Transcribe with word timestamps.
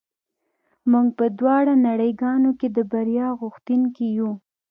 موږ 0.91 1.07
په 1.17 1.25
دواړو 1.39 1.73
نړۍ 1.87 2.11
ګانو 2.21 2.51
کې 2.59 2.67
د 2.75 2.77
بریا 2.91 3.27
غوښتونکي 3.39 4.05
یو 4.17 4.31